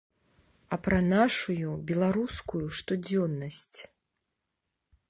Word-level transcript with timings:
А 0.77 0.79
пра 0.87 0.99
нашую, 1.09 1.69
беларускую, 1.91 2.65
штодзённасць. 2.79 3.79